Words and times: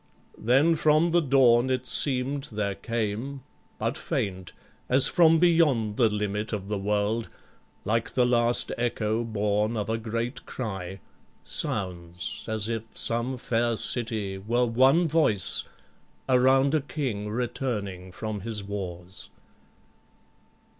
Then 0.39 0.75
from 0.75 1.11
the 1.11 1.21
dawn 1.21 1.69
it 1.69 1.85
seem'd 1.85 2.45
there 2.45 2.73
came, 2.73 3.43
but 3.77 3.95
faint, 3.95 4.51
As 4.89 5.07
from 5.07 5.37
beyond 5.37 5.95
the 5.97 6.09
limit 6.09 6.51
of 6.53 6.69
the 6.69 6.77
world, 6.79 7.29
Like 7.85 8.09
the 8.09 8.25
last 8.25 8.71
echo 8.79 9.23
born 9.23 9.77
of 9.77 9.91
a 9.91 9.99
great 9.99 10.47
cry, 10.47 11.01
Sounds, 11.45 12.43
as 12.47 12.67
if 12.67 12.81
some 12.97 13.37
fair 13.37 13.77
city 13.77 14.39
were 14.39 14.65
one 14.65 15.07
voice 15.07 15.65
Around 16.27 16.73
a 16.73 16.81
king 16.81 17.29
returning 17.29 18.11
from 18.11 18.39
his 18.41 18.63
wars. 18.63 19.29